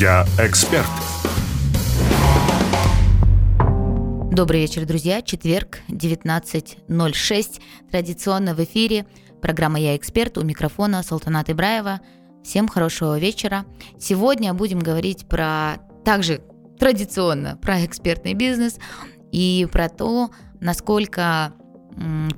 [0.00, 0.86] Я эксперт.
[4.32, 5.20] Добрый вечер, друзья.
[5.20, 7.60] Четверг, 19.06.
[7.90, 9.04] Традиционно в эфире
[9.42, 12.00] программа «Я эксперт» у микрофона Салтанат Ибраева.
[12.42, 13.66] Всем хорошего вечера.
[13.98, 16.40] Сегодня будем говорить про также
[16.78, 18.78] традиционно про экспертный бизнес
[19.32, 20.30] и про то,
[20.60, 21.52] насколько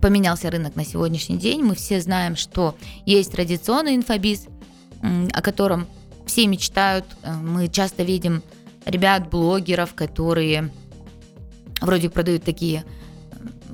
[0.00, 1.62] поменялся рынок на сегодняшний день.
[1.62, 2.74] Мы все знаем, что
[3.06, 4.48] есть традиционный инфобиз,
[5.32, 5.86] о котором
[6.26, 7.04] все мечтают.
[7.22, 8.42] Э, мы часто видим
[8.84, 10.70] ребят, блогеров, которые
[11.80, 12.84] вроде продают такие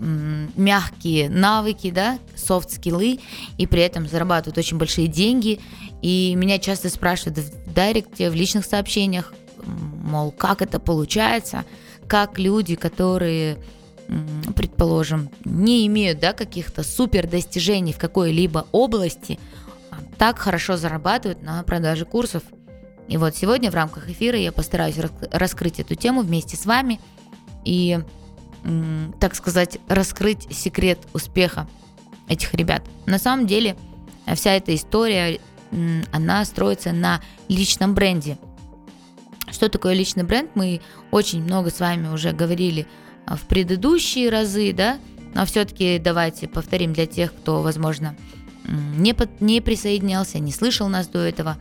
[0.00, 3.18] мягкие навыки, да, софт-скиллы,
[3.56, 5.60] и при этом зарабатывают очень большие деньги.
[6.02, 9.34] И меня часто спрашивают в директе, в личных сообщениях,
[9.64, 11.64] мол, как это получается,
[12.06, 13.58] как люди, которые,
[14.54, 19.38] предположим, не имеют да, каких-то супер достижений в какой-либо области,
[20.18, 22.42] так хорошо зарабатывают на продаже курсов.
[23.08, 24.96] И вот сегодня в рамках эфира я постараюсь
[25.32, 27.00] раскрыть эту тему вместе с вами
[27.64, 28.00] и,
[29.18, 31.66] так сказать, раскрыть секрет успеха
[32.28, 32.82] этих ребят.
[33.06, 33.76] На самом деле
[34.34, 35.40] вся эта история,
[36.12, 38.38] она строится на личном бренде.
[39.50, 40.50] Что такое личный бренд?
[40.54, 42.86] Мы очень много с вами уже говорили
[43.26, 44.98] а, в предыдущие разы, да,
[45.34, 48.14] но все-таки давайте повторим для тех, кто, возможно,
[48.68, 51.56] не, под, не присоединялся, не слышал нас до этого.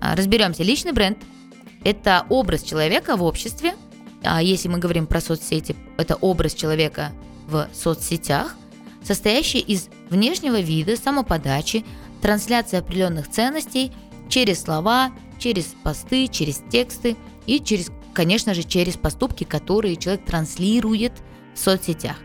[0.00, 0.62] А, разберемся.
[0.62, 1.18] Личный бренд–
[1.84, 3.74] это образ человека в обществе.
[4.22, 7.12] А если мы говорим про соцсети, это образ человека
[7.48, 8.54] в соцсетях,
[9.02, 11.84] состоящий из внешнего вида, самоподачи,
[12.20, 13.92] трансляции определенных ценностей
[14.28, 17.16] через слова, через посты, через тексты
[17.46, 21.12] и через, конечно же, через поступки, которые человек транслирует
[21.54, 22.16] в соцсетях.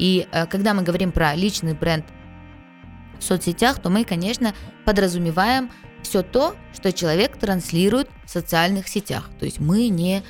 [0.00, 2.04] И э, когда мы говорим про личный бренд
[3.18, 5.70] в соцсетях, то мы, конечно, подразумеваем
[6.02, 9.30] все то, что человек транслирует в социальных сетях.
[9.38, 10.22] То есть мы не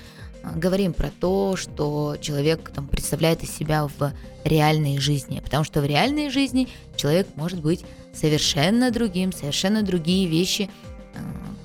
[0.42, 4.12] а, говорим про то, что человек там, представляет из себя в
[4.44, 10.70] реальной жизни, потому что в реальной жизни человек может быть совершенно другим, совершенно другие вещи
[11.14, 11.18] э,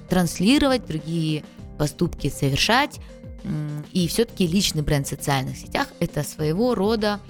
[0.09, 1.43] транслировать, другие
[1.77, 2.99] поступки совершать.
[3.93, 7.21] И все-таки личный бренд в социальных сетях это своего рода,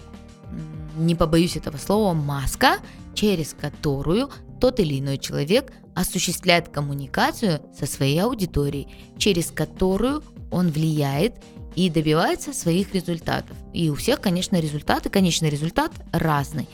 [0.97, 2.79] не побоюсь этого слова, маска,
[3.19, 4.29] через которую
[4.61, 8.87] тот или иной человек осуществляет коммуникацию со своей аудиторией,
[9.17, 11.33] через которую он влияет
[11.75, 13.57] и добивается своих результатов.
[13.73, 16.69] И у всех, конечно, результаты, конечный результат разный.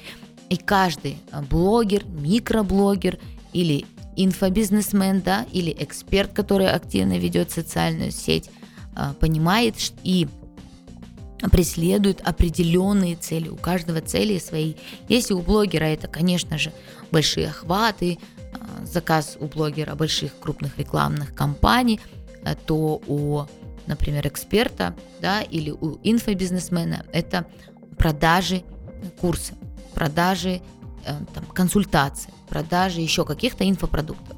[0.50, 1.18] И каждый
[1.50, 3.18] блогер, микроблогер
[3.52, 3.86] или
[4.16, 8.52] инфобизнесмен, да, или эксперт, который активно ведет социальную сеть,
[8.96, 10.28] а, понимает и
[11.50, 13.50] преследуют определенные цели.
[13.50, 14.76] У каждого цели свои.
[15.08, 16.72] Если у блогера это, конечно же,
[17.12, 18.18] большие охваты,
[18.54, 22.00] а, заказ у блогера больших крупных рекламных кампаний,
[22.44, 23.44] а, то у,
[23.88, 27.46] например, эксперта да, или у инфобизнесмена это
[27.98, 28.64] продажи
[29.20, 29.54] курса,
[29.94, 30.62] продажи
[31.06, 34.38] э, там, консультаций, продажи еще каких-то инфопродуктов.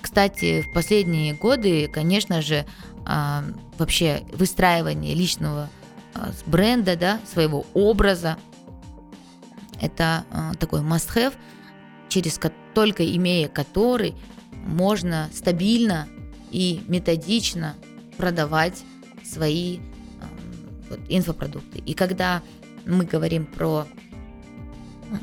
[0.00, 2.64] Кстати, в последние годы, конечно же,
[3.06, 3.44] а,
[3.78, 5.68] вообще выстраивание личного
[6.28, 8.36] с бренда, да, своего образа.
[9.80, 11.34] Это а, такой must-have,
[12.08, 12.38] через
[12.74, 14.14] только имея который
[14.52, 16.06] можно стабильно
[16.50, 17.74] и методично
[18.16, 18.82] продавать
[19.24, 19.78] свои
[20.90, 21.78] вот, инфопродукты.
[21.78, 22.42] И когда
[22.84, 23.86] мы говорим про...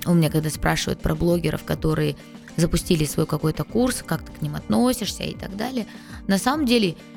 [0.05, 2.15] У меня когда спрашивают про блогеров, которые
[2.55, 5.85] запустили свой какой-то курс, как ты к ним относишься и так далее,
[6.27, 7.16] на самом деле а,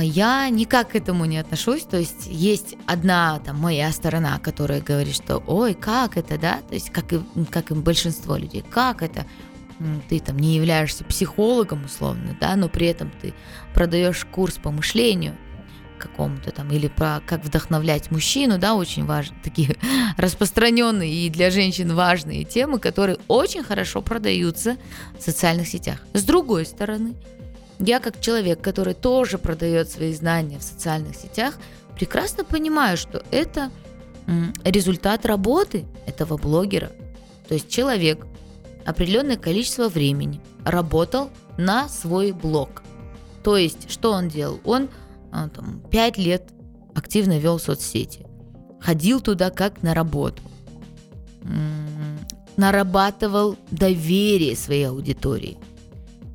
[0.00, 5.14] я никак к этому не отношусь, то есть есть одна там моя сторона, которая говорит,
[5.14, 7.20] что ой, как это, да, то есть как и,
[7.50, 9.26] как и большинство людей, как это,
[10.08, 13.34] ты там не являешься психологом условно, да, но при этом ты
[13.74, 15.36] продаешь курс по мышлению
[15.98, 19.76] какому-то там, или про как вдохновлять мужчину, да, очень важные, такие
[20.16, 24.76] распространенные и для женщин важные темы, которые очень хорошо продаются
[25.18, 25.98] в социальных сетях.
[26.12, 27.14] С другой стороны,
[27.82, 31.54] я как человек, который тоже продает свои знания в социальных сетях,
[31.96, 33.70] прекрасно понимаю, что это
[34.64, 36.92] результат работы этого блогера.
[37.48, 38.24] То есть человек
[38.84, 42.82] определенное количество времени работал на свой блог.
[43.42, 44.60] То есть, что он делал?
[44.64, 44.88] Он
[45.32, 46.48] а, там, 5 лет
[46.94, 48.24] активно вел соцсети,
[48.80, 50.40] ходил туда как на работу,
[52.56, 55.58] нарабатывал доверие своей аудитории.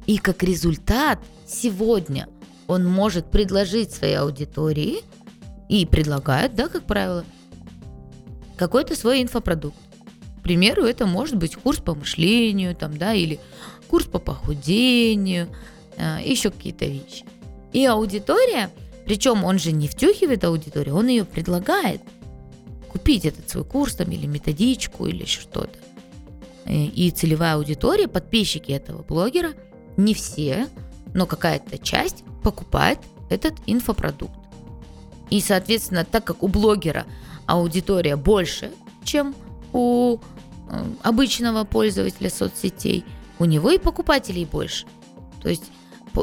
[0.07, 2.27] И как результат сегодня
[2.67, 5.01] он может предложить своей аудитории
[5.69, 7.25] и предлагает, да, как правило,
[8.55, 9.77] какой-то свой инфопродукт.
[10.39, 13.39] К примеру, это может быть курс по мышлению, там, да, или
[13.89, 15.49] курс по похудению,
[15.97, 17.25] э, еще какие-то вещи.
[17.73, 18.69] И аудитория,
[19.05, 22.01] причем он же не втюхивает аудиторию, он ее предлагает
[22.89, 25.77] купить этот свой курс там, или методичку, или что-то.
[26.63, 29.53] Э, и целевая аудитория, подписчики этого блогера,
[29.97, 30.67] не все,
[31.13, 32.99] но какая-то часть покупает
[33.29, 34.39] этот инфопродукт.
[35.29, 37.05] И, соответственно, так как у блогера
[37.45, 38.71] аудитория больше,
[39.03, 39.35] чем
[39.73, 43.03] у э, обычного пользователя соцсетей,
[43.39, 44.85] у него и покупателей больше.
[45.41, 45.65] То есть,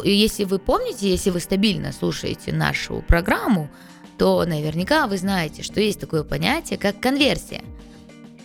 [0.05, 3.71] если вы помните, если вы стабильно слушаете нашу программу,
[4.19, 7.63] то наверняка вы знаете, что есть такое понятие, как конверсия.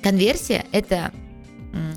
[0.02, 1.12] Конверсия– это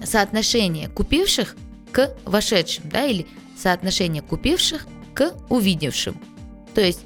[0.05, 1.56] соотношение купивших
[1.93, 6.17] к вошедшим, да, или соотношение купивших к увидевшим.
[6.75, 7.05] То есть,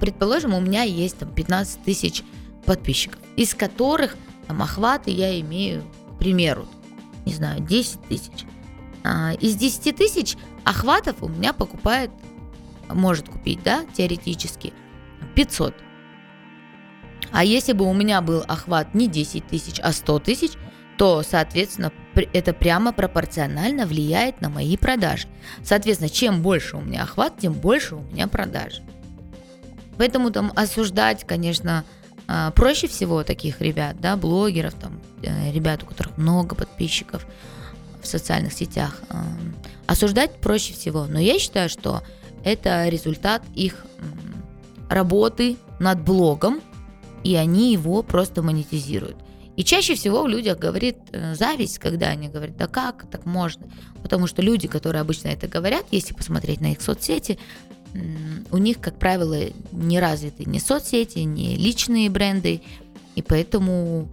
[0.00, 2.22] предположим, у меня есть там 15 тысяч
[2.64, 4.16] подписчиков, из которых
[4.46, 5.82] там охваты я имею,
[6.14, 6.66] к примеру,
[7.24, 8.44] не знаю, 10 тысяч.
[9.04, 12.10] А, из 10 тысяч охватов у меня покупает,
[12.88, 14.72] может купить, да, теоретически,
[15.34, 15.74] 500.
[17.30, 20.52] А если бы у меня был охват не 10 тысяч, а 100 тысяч,
[20.98, 21.92] то, соответственно,
[22.32, 25.28] это прямо пропорционально влияет на мои продажи.
[25.62, 28.82] Соответственно, чем больше у меня охват, тем больше у меня продажи.
[29.96, 31.84] Поэтому там осуждать, конечно,
[32.26, 37.26] а, проще всего таких ребят, да, блогеров, там, э, ребят, у которых много подписчиков
[38.02, 39.00] в социальных сетях.
[39.08, 39.24] А,
[39.86, 42.02] осуждать проще всего, но я считаю, что
[42.44, 43.86] это результат их
[44.90, 46.60] работы над блогом,
[47.22, 49.16] и они его просто монетизируют.
[49.58, 53.66] И чаще всего в людях говорит э, зависть, когда они говорят, да как так можно?
[54.04, 57.40] Потому что люди, которые обычно это говорят, если посмотреть на их соцсети,
[58.52, 59.36] у них, как правило,
[59.72, 62.62] не развиты ни соцсети, ни личные бренды,
[63.16, 64.08] и поэтому,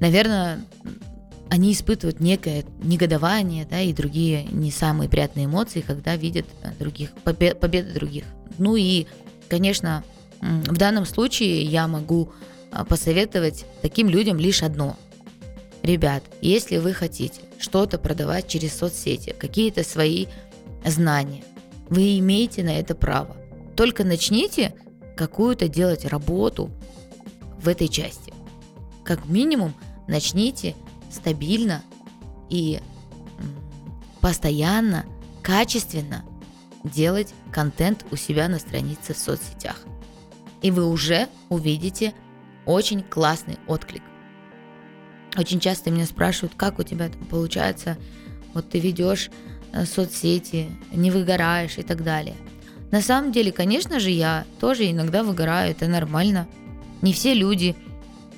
[0.00, 0.64] наверное,
[1.50, 6.46] они испытывают некое негодование, да, и другие не самые приятные эмоции, когда видят
[6.78, 8.24] других, побед, победы других.
[8.56, 9.08] Ну и,
[9.50, 10.04] конечно,
[10.40, 12.32] в данном случае я могу
[12.82, 14.96] посоветовать таким людям лишь одно.
[15.82, 20.26] Ребят, если вы хотите что-то продавать через соцсети, какие-то свои
[20.84, 21.44] знания,
[21.88, 23.36] вы имеете на это право.
[23.76, 24.74] Только начните
[25.16, 26.70] какую-то делать работу
[27.60, 28.32] в этой части.
[29.04, 29.74] Как минимум,
[30.08, 30.74] начните
[31.10, 31.82] стабильно
[32.48, 32.80] и
[34.20, 35.04] постоянно,
[35.42, 36.24] качественно
[36.82, 39.82] делать контент у себя на странице в соцсетях.
[40.62, 42.14] И вы уже увидите
[42.66, 44.02] очень классный отклик.
[45.36, 47.96] Очень часто меня спрашивают, как у тебя там получается,
[48.52, 49.30] вот ты ведешь
[49.72, 52.36] э, соцсети, не выгораешь и так далее.
[52.92, 56.46] На самом деле, конечно же, я тоже иногда выгораю, это нормально.
[57.02, 57.74] Не все люди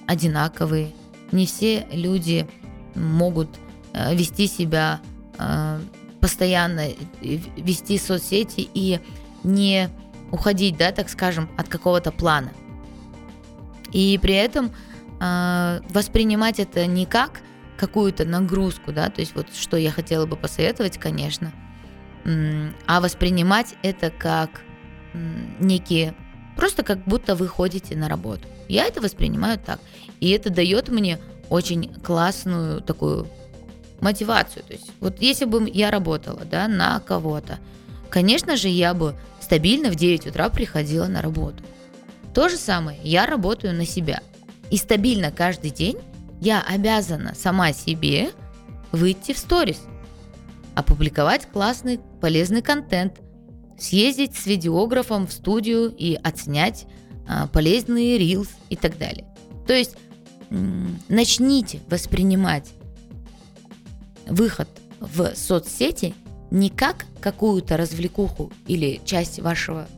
[0.07, 0.93] одинаковые,
[1.33, 2.47] не все люди
[2.95, 3.51] могут
[3.93, 5.01] э, вести себя
[5.39, 5.81] э,
[6.21, 6.89] постоянно,
[7.21, 9.01] вести соцсети и
[9.45, 9.91] не
[10.33, 12.53] уходить, да, так скажем, от какого-то плана–
[13.97, 14.73] и при этом
[15.21, 17.41] э, воспринимать это не как
[17.79, 21.51] какую-то нагрузку, да, то есть вот что я хотела бы посоветовать, конечно,
[22.87, 24.63] а воспринимать это как
[25.61, 26.15] некие,
[26.57, 28.47] просто как будто вы ходите на работу.
[28.69, 29.81] Я это воспринимаю так.
[30.21, 31.19] И это дает мне
[31.49, 33.29] очень классную такую
[34.01, 34.63] мотивацию.
[34.65, 37.61] То есть вот если бы я работала да, на кого-то,
[38.11, 41.63] конечно же, я бы стабильно в 9 утра приходила на работу.
[42.37, 44.21] То же самое, я работаю на себя.
[44.71, 45.97] И стабильно каждый день
[46.43, 48.31] я обязана сама себе
[48.93, 49.81] выйти в сторис,
[50.75, 53.23] опубликовать классный, полезный контент,
[53.79, 56.85] съездить с видеографом в студию и отснять
[57.27, 59.25] а, полезные рилс и так далее.
[59.67, 59.97] То есть
[60.51, 62.69] начните воспринимать
[64.27, 64.69] выход
[65.01, 66.15] в соцсети
[66.51, 69.89] не как какую-то развлекуху или часть вашего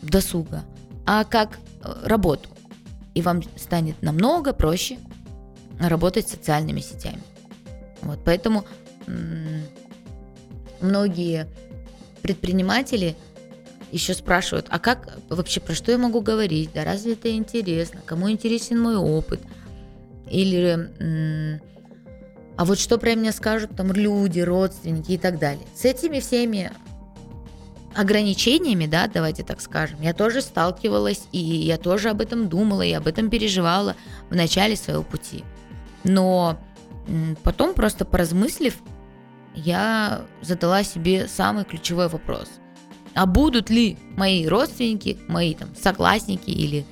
[0.00, 0.64] досуга,
[1.06, 1.58] а как
[2.02, 2.48] работу.
[3.14, 4.98] И вам станет намного проще
[5.78, 7.22] работать с социальными сетями.
[8.02, 8.64] Вот, поэтому
[10.80, 11.46] многие
[12.22, 13.16] предприниматели
[13.92, 18.30] еще спрашивают, а как вообще, про что я могу говорить, да разве это интересно, кому
[18.30, 19.40] интересен мой опыт,
[20.28, 21.60] или
[22.58, 25.66] а вот что про меня скажут там люди, родственники и так далее.
[25.74, 26.72] С этими всеми
[27.96, 32.92] ограничениями, да, давайте так скажем, я тоже сталкивалась, и я тоже об этом думала, и
[32.92, 33.96] об этом переживала
[34.28, 35.44] в начале своего пути.
[36.04, 36.58] Но
[37.42, 38.74] потом, просто поразмыслив,
[39.54, 42.48] я задала себе самый ключевой вопрос.
[43.14, 46.84] А будут ли мои родственники, мои там согласники или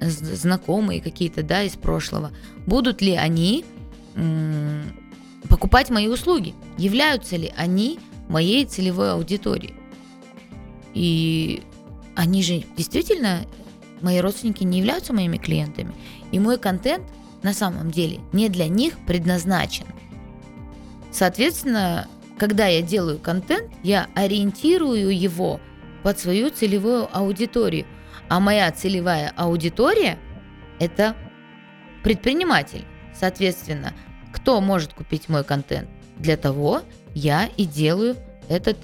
[0.00, 2.32] знакомые какие-то, да, из прошлого,
[2.66, 3.64] будут ли они
[5.48, 6.54] покупать мои услуги?
[6.78, 9.74] Являются ли они моей целевой аудиторией?
[10.94, 11.62] И
[12.14, 13.46] они же действительно,
[14.00, 15.94] мои родственники не являются моими клиентами.
[16.30, 17.04] И мой контент
[17.42, 19.86] на самом деле не для них предназначен.
[21.10, 22.08] Соответственно,
[22.38, 25.60] когда я делаю контент, я ориентирую его
[26.02, 27.86] под свою целевую аудиторию.
[28.28, 30.18] А моя целевая аудитория–
[30.80, 31.14] это
[32.02, 32.84] предприниматель.
[33.14, 33.92] Соответственно,
[34.32, 35.88] кто может купить мой контент?
[36.18, 36.82] Для того
[37.14, 38.16] я и делаю
[38.48, 38.78] этот,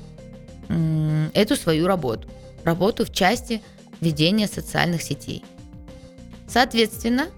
[0.69, 2.29] эту свою работу.
[2.65, 3.63] Работу в части
[4.01, 5.45] ведения социальных сетей.
[6.47, 7.29] Соответственно,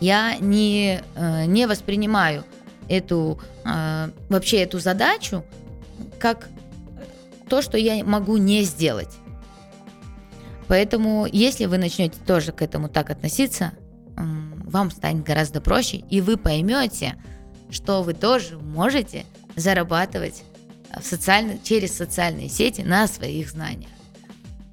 [0.00, 2.44] я не, э, не воспринимаю
[2.88, 5.44] эту, э, вообще эту задачу
[6.18, 6.48] как
[7.48, 9.14] то, что я могу не сделать.
[10.68, 13.72] Поэтому, если вы начнете тоже к этому так относиться,
[14.16, 17.16] вам станет гораздо проще, и вы поймете,
[17.70, 20.44] что вы тоже можете зарабатывать
[21.00, 23.90] в социально, через социальные сети на своих знаниях.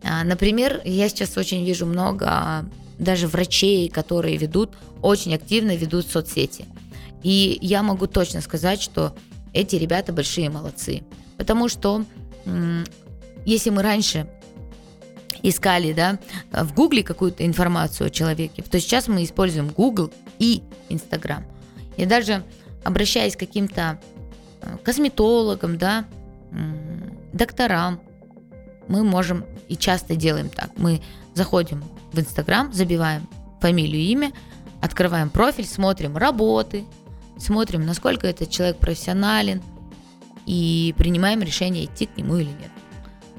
[0.03, 2.65] А, например, я сейчас очень вижу много
[2.97, 4.71] даже врачей, которые ведут,
[5.01, 6.65] очень активно ведут соцсети.
[7.23, 9.15] И я могу точно сказать, что
[9.53, 11.03] эти ребята большие молодцы.
[11.37, 12.05] Потому что
[13.45, 14.27] если мы раньше
[15.41, 16.19] искали да,
[16.51, 21.45] в Гугле какую-то информацию о человеке, то сейчас мы используем Google и Instagram.
[21.97, 22.43] И даже
[22.83, 23.99] обращаясь к каким-то
[24.83, 26.05] косметологам, да,
[27.33, 27.99] докторам,
[28.87, 30.71] мы можем и часто делаем так.
[30.77, 31.01] Мы
[31.35, 33.27] заходим в Инстаграм, забиваем
[33.61, 34.31] фамилию, имя,
[34.81, 36.85] открываем профиль, смотрим работы,
[37.37, 39.61] смотрим, насколько этот человек профессионален,
[40.45, 42.71] и принимаем решение, идти к нему или нет.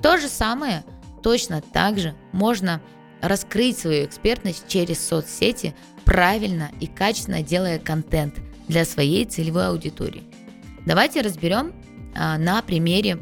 [0.00, 0.84] То же самое,
[1.24, 2.80] точно так же можно
[3.20, 5.74] раскрыть свою экспертность через соцсети,
[6.04, 8.36] правильно и качественно делая контент
[8.68, 10.22] для своей целевой аудитории.
[10.86, 11.72] Давайте разберем
[12.14, 13.18] а, на примере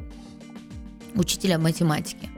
[1.15, 2.29] учителя математики.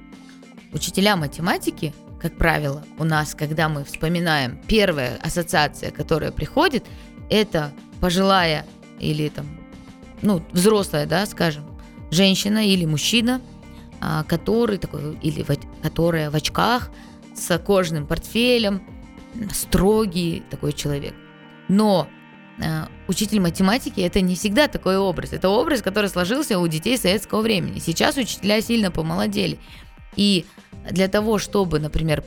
[0.73, 6.85] Учителя математики как правило, у нас, когда мы вспоминаем, первая ассоциация, которая приходит,
[7.31, 8.67] это пожилая
[8.99, 9.47] или там,
[10.21, 11.65] ну, взрослая, да, скажем,
[12.11, 13.41] женщина или мужчина,
[14.01, 15.45] а, который такой, или
[15.83, 16.91] которая в очках,
[17.35, 18.83] с кожным портфелем,
[19.53, 21.15] строгий такой человек.
[21.69, 22.07] Но
[23.09, 25.33] учитель математики это не всегда такой образ.
[25.33, 27.79] Это образ, который сложился у детей советского времени.
[27.79, 29.59] Сейчас учителя сильно помолодели.
[30.17, 30.45] И
[30.91, 32.25] для того, чтобы, например,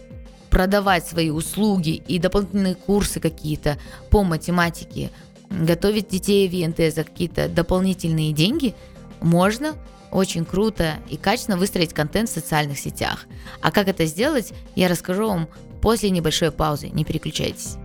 [0.50, 3.78] продавать свои услуги и дополнительные курсы какие-то
[4.12, 5.10] по математике,
[5.50, 8.76] готовить детей в ЕНТ за какие-то дополнительные деньги,
[9.22, 9.74] можно
[10.12, 13.26] очень круто и качественно выстроить контент в социальных сетях.
[13.62, 15.50] А как это сделать, я расскажу вам
[15.82, 16.90] после небольшой паузы.
[16.90, 17.78] Не переключайтесь.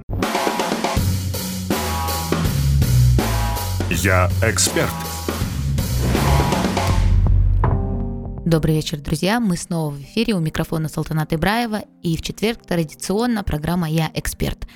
[3.91, 4.91] Я эксперт.
[8.45, 9.41] Добрый вечер, друзья.
[9.41, 11.85] Мы снова в эфире у микрофона Салтаната Ибраева.
[12.03, 14.67] И в четверг традиционно программа «Я эксперт».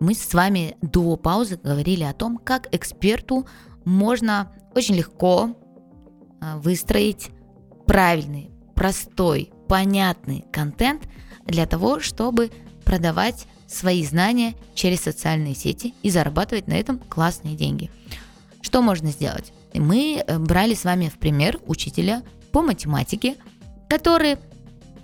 [0.00, 3.46] Мы с вами до паузы говорили о том, как эксперту
[3.84, 5.56] можно очень легко
[6.40, 7.28] а, выстроить
[7.86, 11.08] правильный, простой, понятный контент
[11.44, 12.50] для того, чтобы
[12.84, 17.90] продавать свои знания через социальные сети и зарабатывать на этом классные деньги.
[18.76, 19.54] Что можно сделать?
[19.72, 23.36] Мы э, брали с вами в пример учителя по математике,
[23.88, 24.36] который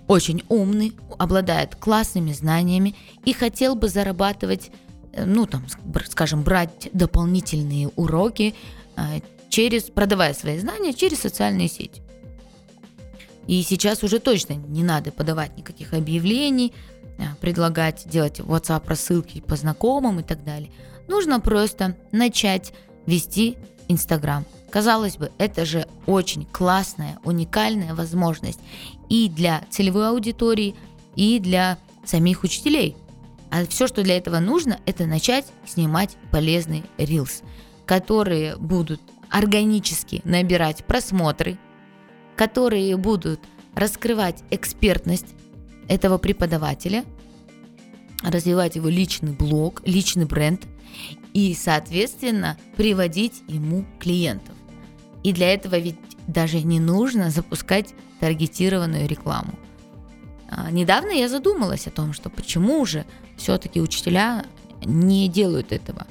[0.07, 2.93] очень умный, обладает классными знаниями
[3.25, 4.69] и хотел бы зарабатывать,
[5.11, 5.65] э, ну там,
[6.07, 8.53] скажем, брать дополнительные уроки
[8.95, 12.03] э, через, продавая свои знания через социальные сети.
[13.47, 16.73] И сейчас уже точно не надо подавать никаких объявлений,
[17.41, 20.69] предлагать делать WhatsApp рассылки по знакомым и так далее.
[21.07, 22.71] Нужно просто начать
[23.05, 23.57] вести
[23.87, 24.45] Инстаграм.
[24.69, 28.59] Казалось бы, это же очень классная, уникальная возможность
[29.09, 30.75] и для целевой аудитории,
[31.15, 32.95] и для самих учителей.
[33.51, 37.43] А все, что для этого нужно, это начать снимать полезный рилс,
[37.85, 41.59] которые будут органически набирать просмотры,
[42.35, 43.39] которые будут
[43.75, 45.27] раскрывать экспертность
[45.87, 47.05] этого преподавателя,
[48.23, 50.65] развивать его личный блог, личный бренд
[51.33, 54.55] и, соответственно, приводить ему клиентов.
[55.23, 55.97] И для этого ведь
[56.27, 59.53] даже не нужно запускать таргетированную рекламу.
[60.49, 63.05] А, недавно я задумалась о том, что почему же
[63.37, 64.45] все-таки учителя
[64.85, 66.05] не делают этого.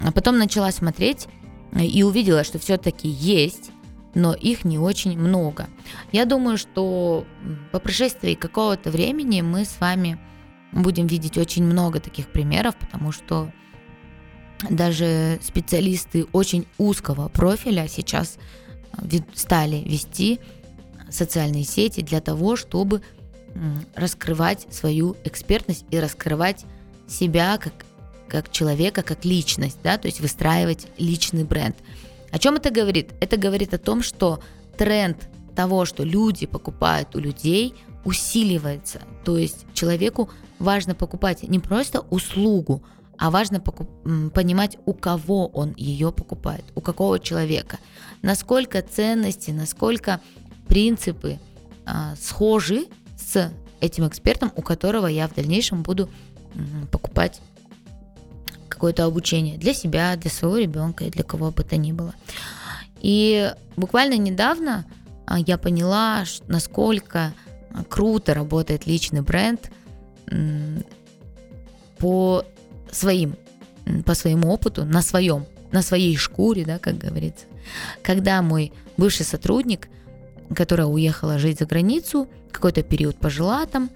[0.00, 1.28] А потом начала смотреть
[1.72, 3.70] э, и увидела, что все-таки есть,
[4.14, 5.68] но их не очень много.
[6.12, 7.24] Я думаю, что
[7.72, 10.18] по прошествии какого-то времени мы с вами
[10.72, 13.52] будем видеть очень много таких примеров, потому что
[14.70, 18.38] даже специалисты очень узкого профиля сейчас
[18.96, 20.40] э, стали вести
[21.10, 23.02] социальные сети для того, чтобы
[23.94, 26.64] раскрывать свою экспертность и раскрывать
[27.08, 27.72] себя как,
[28.28, 31.76] как человека, как личность, да, то есть выстраивать личный бренд.
[32.30, 33.12] О чем это говорит?
[33.20, 34.40] Это говорит о том, что
[34.76, 37.74] тренд того, что люди покупают у людей,
[38.04, 39.00] усиливается.
[39.24, 42.82] То есть человеку важно покупать не просто услугу,
[43.18, 43.88] а важно покуп...
[44.32, 47.78] понимать, у кого он ее покупает, у какого человека,
[48.22, 50.20] насколько ценности, насколько
[50.68, 51.38] принципы
[51.84, 56.08] а, схожи с этим экспертом, у которого я в дальнейшем буду
[56.90, 57.40] покупать
[58.68, 62.14] какое-то обучение для себя, для своего ребенка и для кого бы то ни было.
[63.00, 64.86] И буквально недавно
[65.26, 67.32] а, я поняла, насколько
[67.88, 69.70] круто работает личный бренд
[71.98, 72.44] по
[72.92, 73.36] своим,
[74.04, 77.46] по своему опыту, на своем, на своей шкуре, да, как говорится.
[78.02, 79.88] Когда мой бывший сотрудник,
[80.54, 83.90] которая уехала жить за границу, какой-то период пожила там,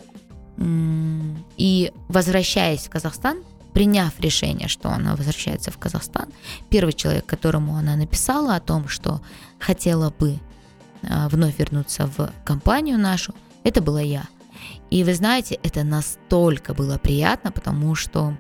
[1.57, 6.29] и возвращаясь в Казахстан, приняв решение, что она возвращается в Казахстан,
[6.69, 9.23] первый человек, которому она написала о том, что
[9.59, 10.39] хотела бы
[11.03, 13.35] а, вновь вернуться в компанию нашу,
[13.65, 14.25] это была я.
[14.91, 18.37] И вы знаете, это настолько было приятно, потому что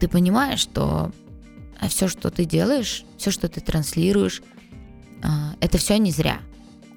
[0.00, 1.12] ты понимаешь, что
[1.88, 4.42] все, что ты делаешь, все, что ты транслируешь,
[5.22, 6.38] а, это все не зря.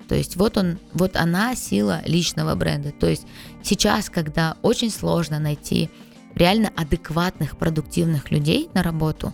[0.08, 2.92] То есть вот он, вот она сила личного бренда.
[2.92, 3.26] То есть
[3.62, 5.90] сейчас, когда очень сложно найти
[6.36, 9.34] реально адекватных, продуктивных людей на работу,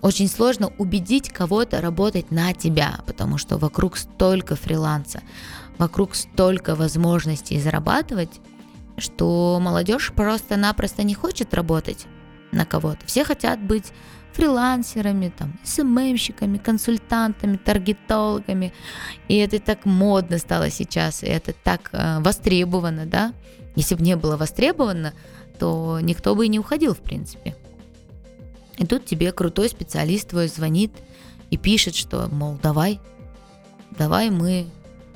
[0.00, 5.22] очень сложно убедить кого-то работать на тебя, потому что вокруг столько фриланса,
[5.76, 8.40] вокруг столько возможностей зарабатывать,
[8.96, 12.06] что молодежь просто-напросто не хочет работать
[12.52, 13.06] на кого-то.
[13.06, 13.92] Все хотят быть
[14.32, 18.72] фрилансерами, там, СММщиками, консультантами, таргетологами.
[19.28, 23.32] И это так модно стало сейчас, и это так э, востребовано, да.
[23.76, 25.14] Если бы не было востребовано,
[25.58, 27.56] то никто бы и не уходил, в принципе.
[28.76, 30.92] И тут тебе крутой специалист твой звонит
[31.50, 33.00] и пишет, что, мол, давай,
[33.96, 34.66] давай мы,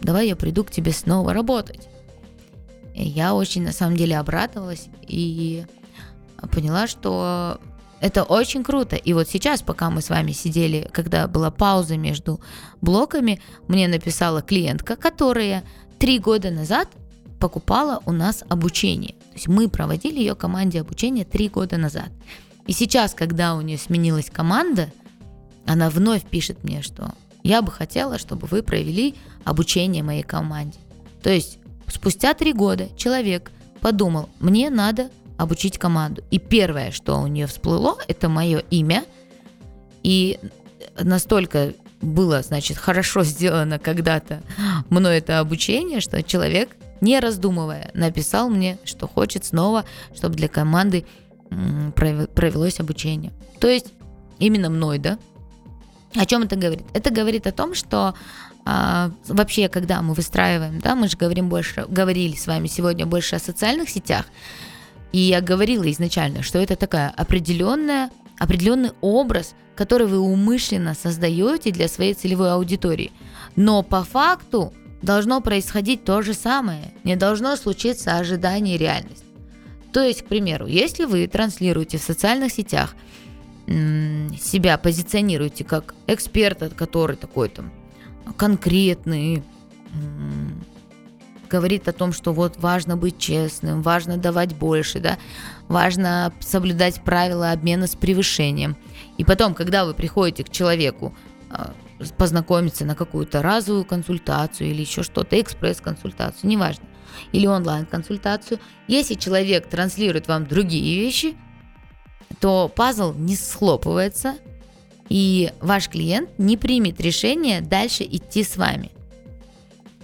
[0.01, 1.89] давай я приду к тебе снова работать.
[2.95, 5.65] И я очень, на самом деле, обрадовалась и
[6.49, 7.61] поняла, что
[8.01, 8.97] это очень круто.
[8.97, 12.41] И вот сейчас, пока мы с вами сидели, когда была пауза между
[12.81, 15.65] блоками, мне написала клиентка, которая
[15.99, 16.89] три года назад
[17.39, 19.13] покупала у нас обучение.
[19.13, 22.11] То есть мы проводили ее команде обучения три года назад.
[22.67, 24.91] И сейчас, когда у нее сменилась команда,
[25.67, 30.79] она вновь пишет мне, что я бы хотела, чтобы вы провели обучение моей команде.
[31.23, 33.51] То есть спустя три года человек
[33.81, 36.23] подумал, мне надо обучить команду.
[36.31, 39.05] И первое, что у нее всплыло, это мое имя.
[40.03, 40.39] И
[41.01, 41.73] настолько
[42.03, 44.43] было, значит, хорошо сделано когда-то
[44.91, 51.07] мной это обучение, что человек, не раздумывая, написал мне, что хочет снова, чтобы для команды
[51.49, 53.33] провелось обучение.
[53.61, 53.87] То есть
[54.39, 55.19] именно мной, да?
[56.17, 56.85] О чем это говорит?
[56.93, 58.15] Это говорит о том, что
[58.67, 63.37] а, вообще, когда мы выстраиваем, да, мы же говорим больше, говорили с вами сегодня больше
[63.37, 64.27] о социальных сетях,
[65.13, 71.89] и я говорила изначально, что это такая определенная, определенный образ, который вы умышленно создаете для
[71.89, 73.13] своей целевой аудитории.
[73.57, 76.93] Но по факту должно происходить то же самое.
[77.05, 79.25] Не должно случиться ожидание и реальность.
[79.93, 82.95] То есть, к примеру, если вы транслируете в социальных сетях
[83.67, 87.73] себя позиционируете как эксперта, который такой там
[88.37, 89.43] конкретный,
[91.51, 95.19] говорит о том, что вот важно быть честным, важно давать больше, да,
[95.69, 98.77] важно соблюдать правила обмена с превышением.
[99.19, 101.15] И потом, когда вы приходите к человеку
[101.51, 101.75] а,
[102.17, 106.85] познакомиться на какую-то разовую консультацию или еще что-то, экспресс-консультацию, неважно,
[107.33, 111.37] или онлайн-консультацию, если человек транслирует вам другие вещи,
[112.39, 114.37] то пазл не схлопывается,
[115.09, 118.93] и ваш клиент не примет решение дальше идти с вами–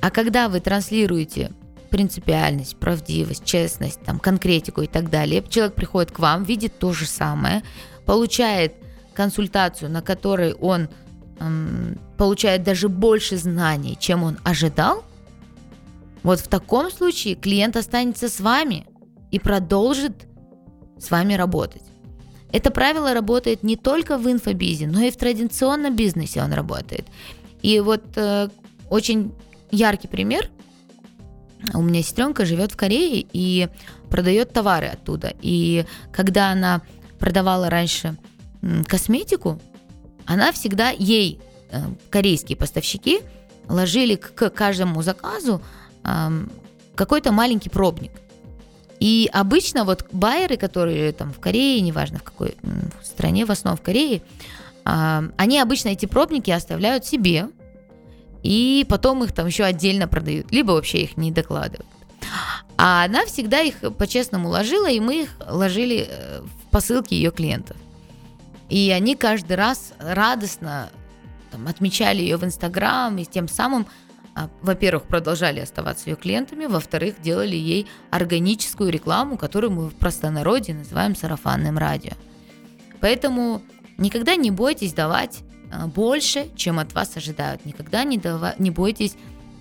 [0.00, 1.52] а когда вы транслируете
[1.90, 7.06] принципиальность, правдивость, честность, там, конкретику и так далее, человек приходит к вам, видит то же
[7.06, 7.62] самое,
[8.04, 8.74] получает
[9.14, 10.88] консультацию, на которой он
[11.38, 15.04] эм, получает даже больше знаний, чем он ожидал,
[16.22, 18.86] вот в таком случае клиент останется с вами
[19.30, 20.26] и продолжит
[20.98, 21.82] с вами работать.
[22.52, 27.06] Это правило работает не только в инфобизе, но и в традиционном бизнесе он работает.
[27.62, 28.48] И вот э,
[28.90, 29.32] очень
[29.70, 30.50] яркий пример.
[31.74, 33.68] У меня сестренка живет в Корее и
[34.10, 35.34] продает товары оттуда.
[35.42, 36.82] И когда она
[37.18, 38.16] продавала раньше
[38.86, 39.60] косметику,
[40.26, 43.20] она всегда ей, э, корейские поставщики,
[43.68, 45.60] ложили к каждому заказу
[46.94, 48.12] какой-то маленький пробник.
[49.00, 52.56] И обычно вот байеры, которые там в Корее, неважно в какой
[53.02, 54.22] стране, в основном в Корее,
[54.84, 57.48] они обычно эти пробники оставляют себе,
[58.46, 61.86] и потом их там еще отдельно продают, либо вообще их не докладывают.
[62.78, 67.76] А она всегда их по-честному ложила, и мы их ложили э, в посылки ее клиентов.
[68.68, 70.90] И они каждый раз радостно
[71.50, 73.86] там, отмечали ее в Инстаграм, и тем самым,
[74.36, 80.76] а, во-первых, продолжали оставаться ее клиентами, во-вторых, делали ей органическую рекламу, которую мы в простонародье
[80.76, 82.12] называем сарафанным радио.
[83.00, 83.62] Поэтому
[83.98, 85.40] никогда не бойтесь давать
[85.86, 87.64] больше, чем от вас ожидают.
[87.64, 89.16] Никогда не, дава- не бойтесь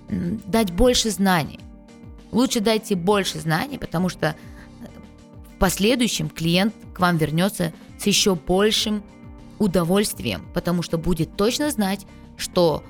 [0.09, 1.59] дать больше знаний.
[2.31, 4.33] Лучше дайте больше знаний, потому что э,
[5.55, 9.03] в последующем клиент к вам вернется с еще большим
[9.57, 12.05] удовольствием, потому что будет точно знать,
[12.37, 12.83] что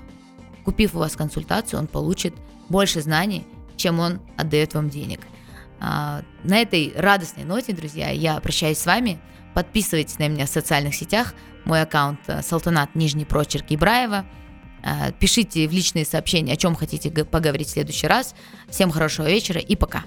[0.63, 2.33] купив у вас консультацию, он получит
[2.69, 3.45] больше знаний,
[3.77, 5.21] чем он отдает вам денег.
[5.87, 9.19] А, на этой радостной ноте, друзья, я прощаюсь с вами.
[9.53, 11.35] Подписывайтесь на меня в социальных сетях.
[11.63, 14.25] Мой аккаунт э, Салтанат Нижний Прочерк Ибраева.
[14.83, 18.33] А, пишите в личные сообщения, о чем хотите поговорить в следующий раз.
[18.67, 20.05] Всем хорошего вечера и пока.